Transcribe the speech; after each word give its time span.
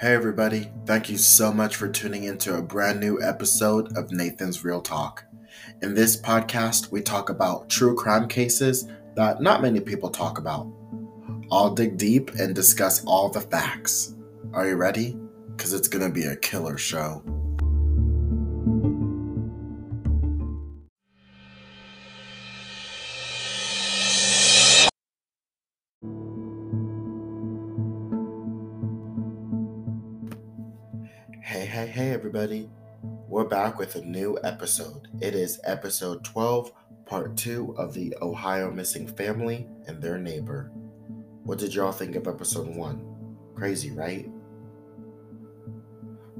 Hey, 0.00 0.14
everybody. 0.14 0.70
Thank 0.86 1.10
you 1.10 1.18
so 1.18 1.52
much 1.52 1.74
for 1.74 1.88
tuning 1.88 2.22
into 2.22 2.56
a 2.56 2.62
brand 2.62 3.00
new 3.00 3.20
episode 3.20 3.98
of 3.98 4.12
Nathan's 4.12 4.62
Real 4.62 4.80
Talk. 4.80 5.24
In 5.82 5.92
this 5.92 6.16
podcast, 6.16 6.92
we 6.92 7.02
talk 7.02 7.30
about 7.30 7.68
true 7.68 7.96
crime 7.96 8.28
cases 8.28 8.86
that 9.16 9.42
not 9.42 9.60
many 9.60 9.80
people 9.80 10.08
talk 10.08 10.38
about. 10.38 10.72
I'll 11.50 11.74
dig 11.74 11.96
deep 11.96 12.30
and 12.34 12.54
discuss 12.54 13.04
all 13.06 13.28
the 13.28 13.40
facts. 13.40 14.14
Are 14.52 14.68
you 14.68 14.76
ready? 14.76 15.18
Because 15.56 15.72
it's 15.72 15.88
going 15.88 16.06
to 16.06 16.14
be 16.14 16.26
a 16.26 16.36
killer 16.36 16.78
show. 16.78 17.24
Hey, 32.08 32.14
everybody. 32.14 32.70
We're 33.28 33.44
back 33.44 33.78
with 33.78 33.94
a 33.96 34.00
new 34.00 34.38
episode. 34.42 35.08
It 35.20 35.34
is 35.34 35.60
episode 35.64 36.24
12, 36.24 36.72
part 37.04 37.36
2 37.36 37.74
of 37.76 37.92
the 37.92 38.16
Ohio 38.22 38.70
Missing 38.70 39.08
Family 39.08 39.66
and 39.86 40.00
Their 40.00 40.16
Neighbor. 40.16 40.72
What 41.44 41.58
did 41.58 41.74
y'all 41.74 41.92
think 41.92 42.16
of 42.16 42.26
episode 42.26 42.74
1? 42.74 43.36
Crazy, 43.54 43.90
right? 43.90 44.26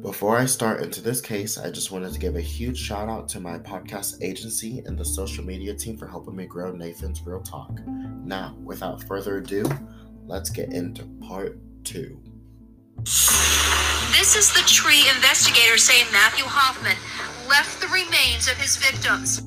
Before 0.01 0.39
I 0.39 0.47
start 0.47 0.81
into 0.81 1.03
this 1.03 1.21
case, 1.21 1.59
I 1.59 1.71
just 1.71 1.93
wanted 1.93 2.15
to 2.15 2.19
give 2.19 2.37
a 2.37 2.41
huge 2.41 2.79
shout 2.79 3.11
out 3.11 3.29
to 3.29 3.39
my 3.39 3.59
podcast 3.59 4.23
agency 4.23 4.79
and 4.87 4.97
the 4.97 5.05
social 5.05 5.45
media 5.45 5.75
team 5.75 5.99
for 5.99 6.09
helping 6.09 6.35
me 6.35 6.47
grow 6.47 6.73
Nathan's 6.73 7.21
Real 7.27 7.43
Talk. 7.43 7.79
Now, 8.25 8.57
without 8.65 9.03
further 9.03 9.37
ado, 9.37 9.67
let's 10.25 10.49
get 10.49 10.73
into 10.73 11.05
part 11.21 11.59
2. 11.85 13.78
This 14.13 14.37
is 14.37 14.53
the 14.53 14.63
tree 14.67 15.05
investigators 15.15 15.85
say 15.85 16.03
Matthew 16.13 16.45
Hoffman 16.47 16.97
left 17.49 17.81
the 17.81 17.87
remains 17.89 18.49
of 18.49 18.57
his 18.57 18.77
victims. 18.77 19.43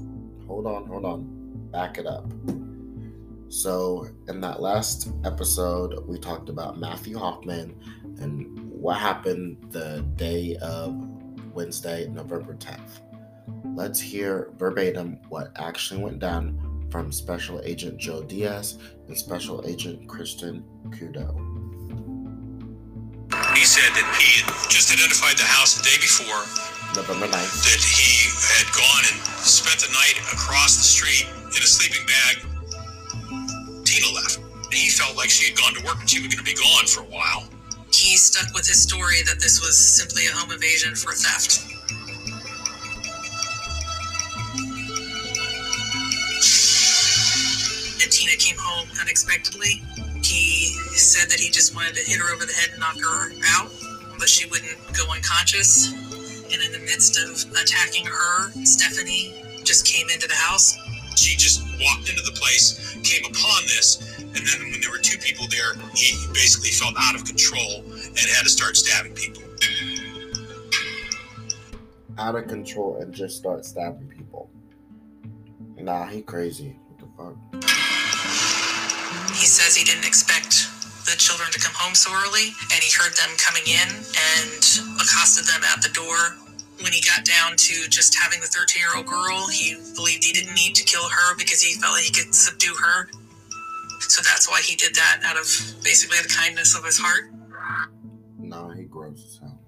hold 0.48 0.66
on, 0.66 0.88
hold 0.88 1.06
on. 1.06 1.26
Back 1.72 1.98
it 1.98 2.06
up. 2.06 2.32
So, 3.50 4.08
in 4.28 4.40
that 4.42 4.62
last 4.62 5.12
episode, 5.26 6.06
we 6.08 6.18
talked 6.18 6.50
about 6.50 6.80
Matthew 6.80 7.18
Hoffman 7.18 7.76
and 8.20 8.72
what 8.72 8.98
happened 8.98 9.58
the 9.72 10.06
day 10.16 10.56
of 10.62 10.96
Wednesday, 11.54 12.08
November 12.08 12.54
10th. 12.56 13.02
Let's 13.76 14.00
hear 14.00 14.52
verbatim 14.58 15.20
what 15.30 15.52
actually 15.56 16.02
went 16.02 16.20
down 16.20 16.88
from 16.92 17.12
Special 17.12 17.62
Agent 17.64 17.98
Joe 17.98 18.24
Diaz 18.24 18.78
and 19.08 19.18
Special 19.18 19.66
Agent 19.68 20.08
Kristen 20.08 20.64
Kudo. 20.90 21.51
He 23.56 23.66
said 23.66 23.92
that 23.94 24.08
he 24.18 24.42
had 24.42 24.48
just 24.70 24.92
identified 24.92 25.38
the 25.38 25.44
house 25.44 25.76
the 25.78 25.84
day 25.84 25.98
before, 26.00 26.42
November 26.96 27.28
9th. 27.28 27.56
that 27.68 27.82
he 27.84 28.32
had 28.58 28.68
gone 28.74 29.04
and 29.12 29.18
spent 29.44 29.80
the 29.84 29.92
night 29.94 30.18
across 30.34 30.78
the 30.78 30.84
street 30.88 31.28
in 31.56 31.62
a 31.62 31.68
sleeping 31.68 32.06
bag. 32.08 32.36
Tina 33.86 34.08
left. 34.16 34.40
And 34.66 34.74
he 34.74 34.90
felt 34.90 35.18
like 35.18 35.30
she 35.30 35.52
had 35.52 35.58
gone 35.60 35.74
to 35.76 35.84
work 35.86 36.00
and 36.00 36.10
she 36.10 36.20
was 36.24 36.34
going 36.34 36.44
to 36.44 36.48
be 36.48 36.56
gone 36.56 36.88
for 36.88 37.02
a 37.02 37.12
while. 37.12 37.44
he 37.92 38.16
stuck 38.18 38.54
with 38.56 38.68
his 38.68 38.82
story 38.82 39.22
that 39.28 39.40
this 39.40 39.60
was 39.62 39.78
simply 39.78 40.28
a 40.28 40.32
home 40.32 40.52
invasion 40.52 40.96
for 40.96 41.12
theft. 41.14 41.68
And 48.02 48.12
Tina 48.12 48.38
came 48.38 48.58
home 48.58 48.88
unexpectedly. 49.02 49.84
He 51.12 51.20
said 51.20 51.30
that 51.30 51.42
he 51.42 51.50
just 51.50 51.76
wanted 51.76 51.94
to 51.96 52.10
hit 52.10 52.22
her 52.22 52.34
over 52.34 52.46
the 52.46 52.54
head 52.54 52.70
and 52.72 52.80
knock 52.80 52.96
her 52.96 53.34
out, 53.60 53.70
but 54.18 54.30
she 54.30 54.48
wouldn't 54.48 54.80
go 54.96 55.04
unconscious. 55.12 55.92
And 55.92 56.64
in 56.64 56.72
the 56.72 56.80
midst 56.80 57.20
of 57.20 57.52
attacking 57.52 58.06
her, 58.06 58.50
Stephanie 58.64 59.36
just 59.66 59.86
came 59.86 60.08
into 60.10 60.26
the 60.26 60.36
house. 60.36 60.74
She 61.18 61.36
just 61.36 61.68
walked 61.84 62.08
into 62.08 62.24
the 62.24 62.32
place, 62.40 62.96
came 63.04 63.26
upon 63.26 63.64
this, 63.64 64.00
and 64.20 64.40
then 64.40 64.72
when 64.72 64.80
there 64.80 64.90
were 64.90 65.04
two 65.04 65.18
people 65.18 65.48
there, 65.52 65.76
he 65.94 66.16
basically 66.32 66.70
felt 66.70 66.96
out 66.98 67.16
of 67.16 67.26
control 67.26 67.84
and 67.84 68.18
had 68.18 68.44
to 68.44 68.50
start 68.50 68.78
stabbing 68.78 69.14
people. 69.14 69.44
Out 72.20 72.36
of 72.36 72.48
control 72.48 73.02
and 73.02 73.14
just 73.14 73.36
start 73.36 73.66
stabbing 73.66 74.08
people. 74.08 74.50
Nah, 75.76 76.06
he 76.06 76.22
crazy. 76.22 76.80
What 76.88 77.00
the 77.04 77.08
fuck? 77.20 77.36
He 79.36 79.46
says 79.46 79.76
he 79.76 79.84
didn't 79.84 80.08
expect 80.08 80.71
the 81.12 81.18
children 81.18 81.52
to 81.52 81.60
come 81.60 81.76
home 81.76 81.94
so 81.94 82.10
early, 82.24 82.56
and 82.72 82.80
he 82.80 82.90
heard 82.96 83.12
them 83.20 83.36
coming 83.36 83.68
in 83.68 83.90
and 83.92 84.64
accosted 84.96 85.44
them 85.44 85.60
at 85.68 85.84
the 85.84 85.92
door. 85.92 86.40
When 86.80 86.94
he 86.94 87.02
got 87.04 87.26
down 87.26 87.58
to 87.58 87.88
just 87.90 88.18
having 88.18 88.40
the 88.40 88.48
13 88.48 88.80
year 88.80 88.96
old 88.96 89.06
girl, 89.06 89.48
he 89.52 89.76
believed 89.94 90.24
he 90.24 90.32
didn't 90.32 90.56
need 90.56 90.74
to 90.76 90.84
kill 90.86 91.04
her 91.04 91.36
because 91.38 91.62
he 91.62 91.76
felt 91.76 91.94
like 91.94 92.04
he 92.08 92.14
could 92.16 92.34
subdue 92.34 92.74
her. 92.74 93.10
So 94.00 94.24
that's 94.24 94.50
why 94.50 94.62
he 94.64 94.76
did 94.76 94.96
that 94.96 95.22
out 95.24 95.36
of 95.36 95.46
basically 95.84 96.18
the 96.24 96.30
kindness 96.30 96.76
of 96.76 96.84
his 96.86 96.98
heart. 96.98 97.30
No, 98.40 98.70
he 98.70 98.84
gross 98.84 99.24
as 99.26 99.40
hell. 99.42 99.60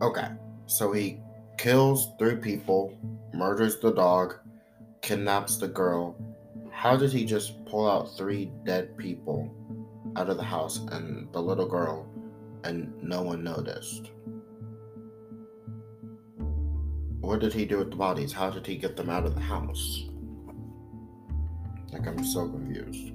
Okay, 0.00 0.28
so 0.66 0.92
he 0.92 1.18
kills 1.58 2.08
three 2.18 2.36
people, 2.36 2.96
murders 3.34 3.78
the 3.80 3.92
dog, 3.92 4.36
kidnaps 5.02 5.56
the 5.56 5.68
girl. 5.68 6.16
How 6.70 6.96
did 6.96 7.12
he 7.12 7.24
just 7.24 7.64
pull 7.66 7.90
out 7.90 8.16
three 8.16 8.50
dead 8.64 8.96
people 8.96 9.54
out 10.16 10.28
of 10.28 10.36
the 10.36 10.44
house 10.44 10.78
and 10.92 11.32
the 11.32 11.40
little 11.40 11.66
girl 11.66 12.06
and 12.64 12.92
no 13.02 13.22
one 13.22 13.44
noticed? 13.44 14.10
What 17.20 17.40
did 17.40 17.52
he 17.52 17.64
do 17.64 17.78
with 17.78 17.90
the 17.90 17.96
bodies? 17.96 18.32
How 18.32 18.50
did 18.50 18.66
he 18.66 18.76
get 18.76 18.96
them 18.96 19.08
out 19.08 19.24
of 19.24 19.34
the 19.34 19.40
house? 19.40 20.04
Like, 21.92 22.06
I'm 22.06 22.24
so 22.24 22.48
confused. 22.48 23.12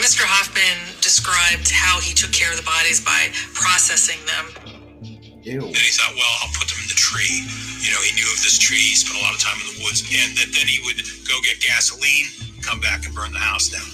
Mr. 0.00 0.24
Hoffman 0.26 1.00
described 1.00 1.70
how 1.70 2.00
he 2.00 2.12
took 2.14 2.32
care 2.32 2.50
of 2.50 2.56
the 2.56 2.64
bodies 2.64 3.00
by 3.00 3.30
processing 3.54 4.18
them 4.26 4.74
Ew. 5.44 5.60
Then 5.60 5.76
he 5.76 5.92
thought, 5.92 6.16
well, 6.16 6.34
I'll 6.40 6.56
put 6.56 6.72
them 6.72 6.80
in 6.80 6.88
the 6.88 6.96
tree. 6.96 7.44
You 7.84 7.92
know, 7.92 8.00
he 8.00 8.16
knew 8.16 8.24
of 8.32 8.40
this 8.40 8.56
tree, 8.56 8.80
he 8.80 8.96
spent 8.96 9.20
a 9.20 9.22
lot 9.22 9.36
of 9.36 9.44
time 9.44 9.60
in 9.60 9.76
the 9.76 9.84
woods, 9.84 10.00
and 10.08 10.32
that 10.40 10.48
then 10.56 10.64
he 10.64 10.80
would 10.88 11.04
go 11.28 11.36
get 11.44 11.60
gasoline, 11.60 12.53
come 12.64 12.80
back 12.80 13.04
and 13.06 13.14
burn 13.14 13.32
the 13.32 13.38
house 13.38 13.68
down. 13.68 13.84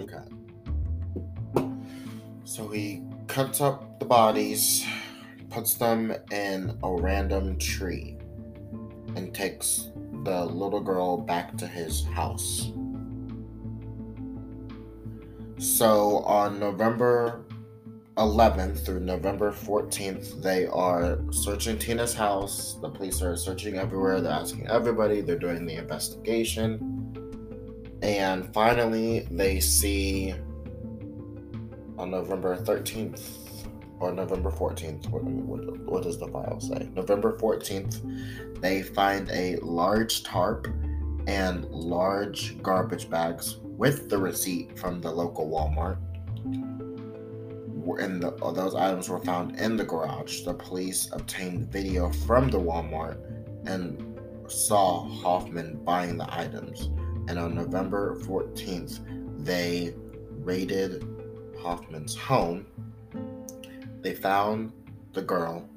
Okay. 0.00 0.22
So 2.44 2.68
he 2.68 3.02
cuts 3.26 3.60
up 3.60 3.98
the 3.98 4.06
bodies, 4.06 4.84
puts 5.50 5.74
them 5.74 6.14
in 6.30 6.78
a 6.82 6.90
random 6.92 7.58
tree, 7.58 8.16
and 9.16 9.34
takes 9.34 9.90
the 10.22 10.44
little 10.44 10.80
girl 10.80 11.16
back 11.16 11.56
to 11.58 11.66
his 11.66 12.04
house. 12.04 12.70
So 15.58 16.18
on 16.18 16.60
November 16.60 17.45
11th 18.16 18.84
through 18.84 19.00
November 19.00 19.52
14th, 19.52 20.40
they 20.42 20.66
are 20.68 21.18
searching 21.30 21.78
Tina's 21.78 22.14
house. 22.14 22.78
The 22.80 22.88
police 22.88 23.20
are 23.20 23.36
searching 23.36 23.76
everywhere. 23.76 24.22
They're 24.22 24.32
asking 24.32 24.68
everybody. 24.68 25.20
They're 25.20 25.38
doing 25.38 25.66
the 25.66 25.74
investigation. 25.74 26.94
And 28.00 28.52
finally, 28.54 29.28
they 29.30 29.60
see 29.60 30.34
on 31.98 32.10
November 32.10 32.56
13th 32.56 33.20
or 34.00 34.12
November 34.12 34.50
14th, 34.50 35.08
what, 35.10 35.22
what, 35.24 35.78
what 35.80 36.02
does 36.02 36.18
the 36.18 36.28
file 36.28 36.60
say? 36.60 36.88
November 36.94 37.36
14th, 37.36 38.60
they 38.60 38.82
find 38.82 39.30
a 39.30 39.56
large 39.56 40.22
tarp 40.22 40.68
and 41.26 41.66
large 41.66 42.62
garbage 42.62 43.10
bags 43.10 43.58
with 43.62 44.08
the 44.08 44.16
receipt 44.16 44.78
from 44.78 45.02
the 45.02 45.10
local 45.10 45.50
Walmart. 45.50 45.98
Were 47.86 48.00
In 48.00 48.20
the, 48.20 48.34
uh, 48.34 48.50
those 48.50 48.74
items 48.74 49.08
were 49.08 49.20
found 49.20 49.58
in 49.58 49.76
the 49.76 49.84
garage. 49.84 50.42
The 50.42 50.52
police 50.52 51.08
obtained 51.12 51.72
video 51.72 52.10
from 52.26 52.50
the 52.50 52.58
Walmart 52.58 53.16
and 53.64 54.20
saw 54.48 55.08
Hoffman 55.08 55.82
buying 55.84 56.18
the 56.18 56.26
items 56.28 56.90
and 57.28 57.38
on 57.38 57.54
November 57.54 58.16
14th, 58.20 59.00
they 59.44 59.94
raided 60.30 61.04
Hoffman's 61.60 62.16
home. 62.16 62.66
They 64.02 64.14
found 64.14 64.72
the 65.12 65.22
girl, 65.22 65.68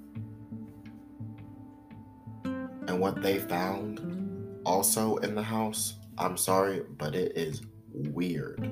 and 2.43 2.99
what 2.99 3.21
they 3.21 3.39
found 3.39 4.61
also 4.65 5.17
in 5.17 5.33
the 5.33 5.41
house, 5.41 5.95
I'm 6.17 6.37
sorry, 6.37 6.83
but 6.97 7.15
it 7.15 7.35
is 7.35 7.61
weird. 7.91 8.71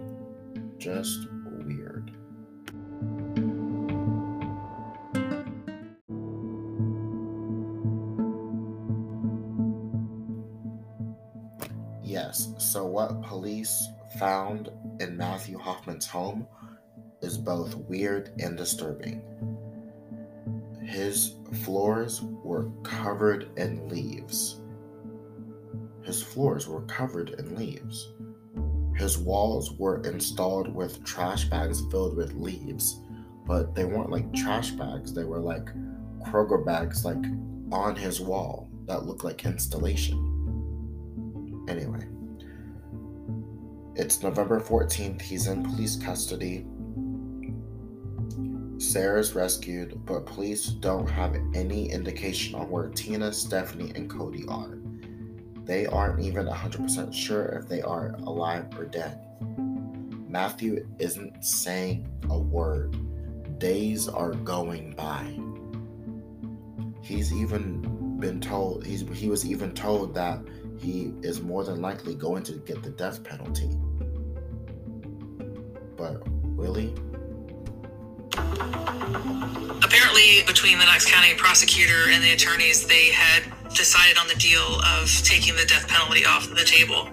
Just 0.77 1.27
Found 14.19 14.69
in 14.99 15.15
Matthew 15.15 15.57
Hoffman's 15.57 16.07
home 16.07 16.47
is 17.21 17.37
both 17.37 17.75
weird 17.75 18.31
and 18.39 18.57
disturbing. 18.57 19.21
His 20.83 21.33
floors 21.63 22.21
were 22.21 22.69
covered 22.83 23.49
in 23.57 23.87
leaves. 23.89 24.61
His 26.03 26.23
floors 26.23 26.67
were 26.67 26.83
covered 26.83 27.31
in 27.31 27.55
leaves. 27.55 28.13
His 28.95 29.17
walls 29.17 29.73
were 29.73 30.01
installed 30.03 30.73
with 30.73 31.03
trash 31.03 31.45
bags 31.45 31.83
filled 31.91 32.15
with 32.15 32.33
leaves, 32.33 33.01
but 33.45 33.75
they 33.75 33.85
weren't 33.85 34.09
like 34.09 34.33
trash 34.33 34.71
bags, 34.71 35.13
they 35.13 35.25
were 35.25 35.39
like 35.39 35.69
Kroger 36.25 36.65
bags, 36.65 37.05
like 37.05 37.23
on 37.71 37.95
his 37.95 38.19
wall 38.21 38.69
that 38.85 39.05
looked 39.05 39.23
like 39.23 39.45
installation. 39.45 40.23
Anyway, 41.67 42.07
it's 43.97 44.21
November 44.21 44.59
14th. 44.59 45.21
He's 45.21 45.47
in 45.47 45.63
police 45.63 45.95
custody. 45.95 46.67
Sarah's 48.77 49.33
rescued, 49.33 50.05
but 50.05 50.27
police 50.27 50.67
don't 50.67 51.09
have 51.09 51.35
any 51.55 51.89
indication 51.89 52.53
on 52.53 52.69
where 52.69 52.89
Tina, 52.89 53.33
Stephanie, 53.33 53.91
and 53.95 54.07
Cody 54.07 54.45
are. 54.47 54.77
They 55.63 55.87
aren't 55.87 56.19
even 56.19 56.45
100% 56.45 57.11
sure 57.11 57.59
if 57.59 57.67
they 57.67 57.81
are 57.81 58.15
alive 58.19 58.67
or 58.77 58.85
dead. 58.85 59.19
Matthew 60.29 60.87
isn't 60.99 61.43
saying 61.43 62.07
a 62.29 62.37
word. 62.37 62.95
Days 63.57 64.07
are 64.07 64.33
going 64.33 64.91
by. 64.91 65.35
He's 67.01 67.33
even 67.33 68.17
been 68.19 68.41
told 68.41 68.83
he's 68.83 69.07
he 69.13 69.29
was 69.29 69.45
even 69.45 69.71
told 69.73 70.13
that 70.15 70.39
he 70.79 71.13
is 71.21 71.41
more 71.41 71.63
than 71.63 71.81
likely 71.81 72.15
going 72.15 72.43
to 72.43 72.53
get 72.53 72.83
the 72.83 72.89
death 72.89 73.23
penalty. 73.23 73.69
But 75.97 76.21
really? 76.55 76.93
Apparently, 79.83 80.43
between 80.45 80.77
the 80.77 80.85
Knox 80.85 81.11
County 81.11 81.33
prosecutor 81.35 82.09
and 82.09 82.23
the 82.23 82.33
attorneys, 82.33 82.85
they 82.85 83.09
had 83.11 83.43
decided 83.75 84.17
on 84.17 84.27
the 84.27 84.35
deal 84.35 84.79
of 84.85 85.09
taking 85.23 85.55
the 85.55 85.65
death 85.65 85.87
penalty 85.87 86.25
off 86.25 86.49
the 86.49 86.63
table. 86.63 87.09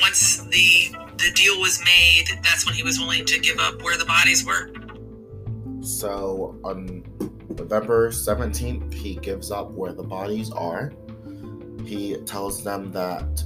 Once 0.00 0.42
the 0.50 0.94
the 1.16 1.30
deal 1.34 1.60
was 1.60 1.80
made, 1.84 2.26
that's 2.42 2.66
when 2.66 2.74
he 2.74 2.82
was 2.82 2.98
willing 2.98 3.24
to 3.24 3.38
give 3.38 3.58
up 3.58 3.80
where 3.82 3.96
the 3.96 4.04
bodies 4.04 4.44
were. 4.44 4.70
So 5.80 6.58
on 6.64 7.04
November 7.56 8.10
17th, 8.10 8.92
he 8.92 9.14
gives 9.16 9.50
up 9.50 9.70
where 9.70 9.92
the 9.92 10.02
bodies 10.02 10.50
are. 10.50 10.92
He 11.84 12.16
tells 12.26 12.64
them 12.64 12.90
that 12.92 13.44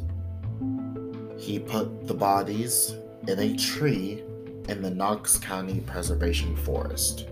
he 1.38 1.58
put 1.58 2.06
the 2.06 2.14
bodies 2.14 2.94
in 3.26 3.38
a 3.38 3.56
tree 3.56 4.25
in 4.69 4.82
the 4.82 4.91
Knox 4.91 5.38
County 5.38 5.81
Preservation 5.81 6.55
Forest. 6.56 7.26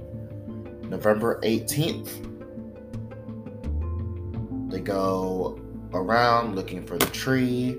November 0.83 1.41
18th, 1.43 2.23
they 4.71 4.81
go 4.81 5.61
around 5.93 6.57
looking 6.57 6.85
for 6.85 6.99
the 6.99 7.07
tree. 7.07 7.77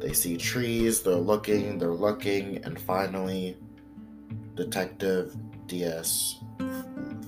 They 0.00 0.12
see 0.12 0.36
trees, 0.36 1.02
they're 1.02 1.14
looking, 1.14 1.78
they're 1.78 1.90
looking, 1.90 2.64
and 2.64 2.80
finally, 2.80 3.56
Detective 4.54 5.36
Diaz 5.66 6.36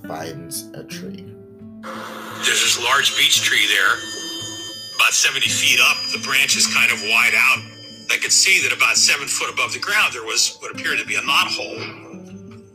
finds 0.07 0.67
a 0.73 0.83
tree. 0.83 1.33
There's 1.83 2.61
this 2.61 2.83
large 2.83 3.15
beech 3.17 3.41
tree 3.41 3.65
there, 3.67 3.93
about 4.95 5.13
70 5.13 5.47
feet 5.47 5.79
up. 5.79 5.97
The 6.11 6.19
branches 6.27 6.67
kind 6.73 6.91
of 6.91 7.01
wide 7.03 7.33
out. 7.35 7.72
I 8.13 8.17
could 8.17 8.31
see 8.31 8.61
that 8.61 8.71
about 8.71 8.95
seven 8.95 9.27
foot 9.27 9.51
above 9.51 9.73
the 9.73 9.79
ground 9.79 10.13
there 10.13 10.23
was 10.23 10.57
what 10.59 10.71
appeared 10.71 10.99
to 10.99 11.05
be 11.05 11.15
a 11.15 11.21
knot 11.25 11.47
hole. 11.47 11.79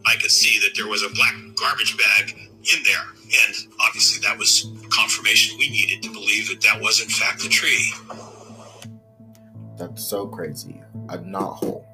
I 0.04 0.16
could 0.16 0.32
see 0.32 0.58
that 0.60 0.70
there 0.74 0.88
was 0.88 1.04
a 1.04 1.08
black 1.10 1.32
garbage 1.54 1.96
bag 1.96 2.34
in 2.34 2.82
there. 2.82 3.04
And 3.46 3.54
obviously, 3.80 4.20
that 4.26 4.36
was 4.36 4.66
confirmation 4.90 5.56
we 5.56 5.70
needed 5.70 6.02
to 6.02 6.12
believe 6.12 6.48
that 6.48 6.60
that 6.62 6.80
was, 6.80 7.00
in 7.00 7.08
fact, 7.08 7.42
the 7.44 7.48
tree. 7.48 7.92
That's 9.76 10.02
so 10.02 10.26
crazy. 10.26 10.82
A 11.10 11.20
knot 11.20 11.58
hole. 11.58 11.86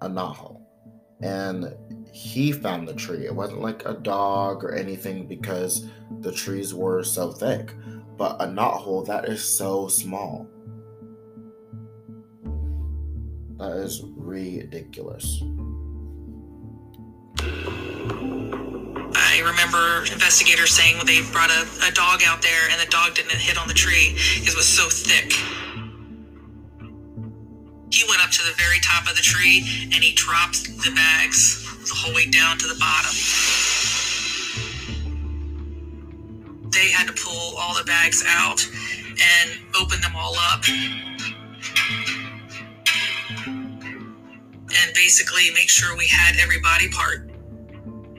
A 0.00 0.08
knot 0.08 0.36
hole. 0.36 0.62
And 1.22 1.74
he 2.12 2.52
found 2.52 2.86
the 2.86 2.94
tree. 2.94 3.26
It 3.26 3.34
wasn't 3.34 3.62
like 3.62 3.84
a 3.84 3.94
dog 3.94 4.62
or 4.62 4.74
anything 4.74 5.26
because 5.26 5.88
the 6.20 6.30
trees 6.30 6.72
were 6.72 7.02
so 7.02 7.32
thick. 7.32 7.74
But 8.16 8.40
a 8.40 8.46
knot 8.46 8.74
hole, 8.74 9.02
that 9.04 9.24
is 9.24 9.42
so 9.42 9.88
small. 9.88 10.46
That 13.62 13.76
is 13.76 14.02
ridiculous. 14.16 15.40
I 19.14 19.40
remember 19.46 20.02
investigators 20.10 20.72
saying 20.72 20.98
when 20.98 21.06
they 21.06 21.22
brought 21.30 21.50
a, 21.50 21.62
a 21.86 21.92
dog 21.92 22.22
out 22.26 22.42
there 22.42 22.68
and 22.72 22.80
the 22.80 22.90
dog 22.90 23.14
didn't 23.14 23.38
hit 23.38 23.56
on 23.56 23.68
the 23.68 23.74
tree 23.74 24.18
because 24.34 24.54
it 24.54 24.56
was 24.56 24.66
so 24.66 24.88
thick. 24.90 25.30
He 27.92 28.02
went 28.08 28.20
up 28.24 28.32
to 28.32 28.42
the 28.42 28.54
very 28.58 28.80
top 28.82 29.08
of 29.08 29.14
the 29.14 29.22
tree 29.22 29.62
and 29.94 30.02
he 30.02 30.12
dropped 30.12 30.64
the 30.82 30.90
bags 30.96 31.62
the 31.88 31.94
whole 31.94 32.12
way 32.16 32.26
down 32.26 32.58
to 32.58 32.66
the 32.66 32.74
bottom. 32.80 33.14
They 36.72 36.90
had 36.90 37.06
to 37.06 37.12
pull 37.12 37.54
all 37.60 37.76
the 37.78 37.84
bags 37.84 38.24
out 38.26 38.66
and 39.06 39.52
open 39.80 40.00
them 40.00 40.16
all 40.16 40.34
up. 40.50 40.64
Basically 44.94 45.50
make 45.54 45.68
sure 45.68 45.96
we 45.96 46.06
had 46.06 46.36
every 46.38 46.60
body 46.60 46.88
part. 46.90 47.30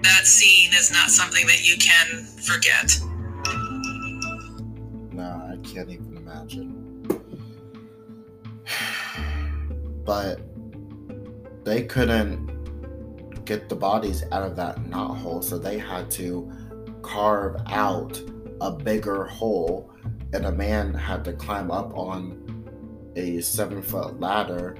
That 0.01 0.25
scene 0.25 0.71
is 0.73 0.91
not 0.91 1.09
something 1.09 1.45
that 1.47 1.67
you 1.67 1.77
can 1.77 2.25
forget. 2.25 2.99
Nah, 5.13 5.53
I 5.53 5.57
can't 5.63 5.89
even 5.89 6.17
imagine. 6.17 6.89
But 10.05 10.41
they 11.63 11.83
couldn't 11.83 13.45
get 13.45 13.69
the 13.69 13.75
bodies 13.75 14.23
out 14.33 14.43
of 14.43 14.57
that 14.57 14.85
knot 14.87 15.17
hole, 15.17 15.41
so 15.41 15.57
they 15.57 15.77
had 15.77 16.11
to 16.11 16.51
carve 17.01 17.61
out 17.67 18.21
a 18.59 18.71
bigger 18.71 19.25
hole, 19.25 19.89
and 20.33 20.45
a 20.45 20.51
man 20.51 20.93
had 20.93 21.23
to 21.25 21.33
climb 21.33 21.71
up 21.71 21.95
on 21.95 23.11
a 23.15 23.39
seven 23.41 23.81
foot 23.81 24.19
ladder 24.19 24.75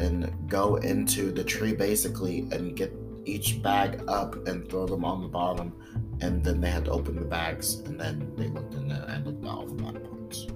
and 0.00 0.32
go 0.48 0.76
into 0.76 1.30
the 1.30 1.44
tree 1.44 1.74
basically 1.74 2.48
and 2.52 2.74
get 2.76 2.92
each 3.24 3.62
bag 3.62 4.02
up 4.08 4.46
and 4.48 4.68
throw 4.68 4.86
them 4.86 5.04
on 5.04 5.22
the 5.22 5.28
bottom 5.28 5.72
and 6.20 6.42
then 6.42 6.60
they 6.60 6.70
had 6.70 6.86
to 6.86 6.90
open 6.90 7.14
the 7.14 7.24
bags 7.24 7.76
and 7.80 8.00
then 8.00 8.32
they 8.36 8.48
looked 8.48 8.74
in 8.74 8.88
there 8.88 9.04
and 9.08 9.26
looked 9.26 9.44
at 9.44 9.50
all 9.50 9.66
the 9.66 9.82
body 9.82 9.98
parts. 9.98 10.46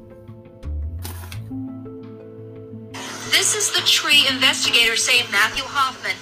This 3.30 3.54
is 3.54 3.70
the 3.72 3.86
tree 3.86 4.26
investigators 4.30 5.02
say 5.02 5.20
Matthew 5.30 5.64
Hoffman 5.64 6.16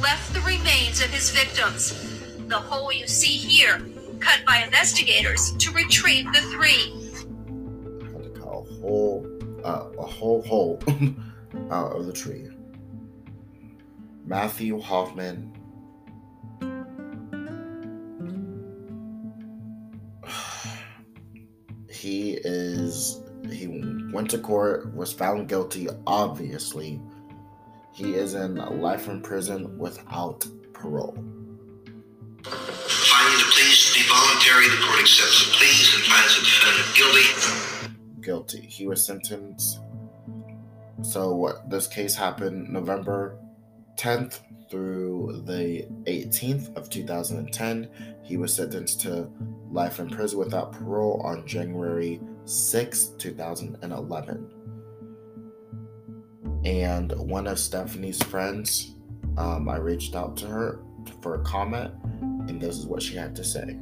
left 0.00 0.32
the 0.32 0.40
remains 0.40 1.00
of 1.00 1.08
his 1.08 1.30
victims. 1.30 1.92
The 2.46 2.58
hole 2.58 2.92
you 2.92 3.06
see 3.06 3.36
here, 3.36 3.80
cut 4.20 4.40
by 4.46 4.62
investigators 4.64 5.52
to 5.58 5.72
retrieve 5.72 6.26
the 6.32 6.40
three. 6.52 6.92
I 8.02 8.12
had 8.12 8.22
to 8.22 8.30
cut 8.30 8.48
a 8.48 8.80
whole 8.80 9.26
uh, 9.64 9.90
a 9.98 10.06
whole 10.06 10.42
hole 10.42 10.80
out 11.70 11.92
of 11.96 12.06
the 12.06 12.12
tree. 12.12 12.48
Matthew 14.28 14.78
Hoffman. 14.78 15.52
He 21.90 22.38
is 22.44 23.22
he 23.50 23.66
went 24.12 24.30
to 24.30 24.38
court, 24.38 24.94
was 24.94 25.12
found 25.12 25.48
guilty, 25.48 25.88
obviously. 26.06 27.00
He 27.92 28.14
is 28.14 28.34
in 28.34 28.54
life 28.80 29.08
in 29.08 29.20
prison 29.20 29.76
without 29.78 30.46
parole. 30.72 31.14
Finding 32.44 33.38
the 33.38 33.50
pleas 33.50 33.86
to 33.86 33.94
be 33.98 34.06
voluntary, 34.06 34.68
the 34.68 34.76
court 34.86 35.00
accepts 35.00 35.46
the 35.46 35.52
pleas 35.56 35.94
and 35.96 36.04
finds 36.04 36.36
the 36.36 36.42
defendant 36.44 36.94
guilty. 36.96 38.20
guilty. 38.20 38.60
He 38.60 38.86
was 38.86 39.04
sentenced. 39.04 39.80
So 41.02 41.34
what 41.34 41.68
this 41.68 41.88
case 41.88 42.14
happened 42.14 42.68
November 42.68 43.38
10th 43.98 44.40
through 44.70 45.42
the 45.44 45.86
18th 46.04 46.74
of 46.76 46.88
2010. 46.88 47.88
He 48.22 48.36
was 48.36 48.54
sentenced 48.54 49.00
to 49.02 49.28
life 49.70 49.98
in 49.98 50.08
prison 50.08 50.38
without 50.38 50.72
parole 50.72 51.20
on 51.24 51.46
January 51.46 52.20
6, 52.44 53.06
2011. 53.18 54.50
And 56.64 57.12
one 57.12 57.46
of 57.46 57.58
Stephanie's 57.58 58.22
friends, 58.22 58.94
um, 59.36 59.68
I 59.68 59.76
reached 59.76 60.14
out 60.14 60.36
to 60.38 60.46
her 60.46 60.80
for 61.22 61.34
a 61.36 61.44
comment, 61.44 61.92
and 62.48 62.60
this 62.60 62.78
is 62.78 62.86
what 62.86 63.02
she 63.02 63.16
had 63.16 63.34
to 63.36 63.44
say. 63.44 63.78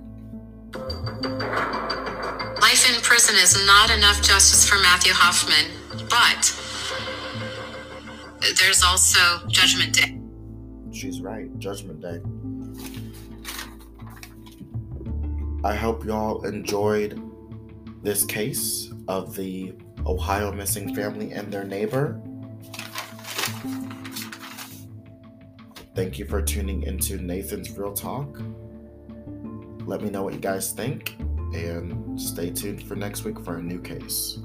Life 2.61 2.95
in 2.95 3.01
prison 3.03 3.37
is 3.37 3.65
not 3.67 3.91
enough 3.91 4.23
justice 4.23 4.69
for 4.69 4.77
Matthew 4.77 5.13
Hoffman, 5.15 5.71
but 6.09 6.66
there's 8.55 8.83
also 8.85 9.19
Judgment 9.49 9.95
Day. 9.95 10.19
She's 10.93 11.21
right. 11.21 11.57
Judgment 11.59 12.01
Day. 12.01 12.21
I 15.65 15.75
hope 15.75 16.05
y'all 16.05 16.45
enjoyed 16.45 17.21
this 18.03 18.25
case 18.25 18.93
of 19.09 19.35
the 19.35 19.75
Ohio 20.07 20.53
missing 20.53 20.95
family 20.95 21.33
and 21.33 21.53
their 21.53 21.65
neighbor. 21.65 22.21
Thank 25.95 26.19
you 26.19 26.27
for 26.27 26.43
tuning 26.43 26.83
into 26.83 27.17
Nathan's 27.17 27.77
Real 27.77 27.93
Talk. 27.93 28.39
Let 29.87 30.03
me 30.03 30.11
know 30.11 30.23
what 30.23 30.35
you 30.35 30.41
guys 30.41 30.73
think 30.73 31.17
and 31.55 32.21
stay 32.21 32.51
tuned 32.51 32.83
for 32.83 32.97
next 32.97 33.25
week 33.25 33.41
for 33.41 33.57
a 33.57 33.63
new 33.63 33.81
case. 33.81 34.39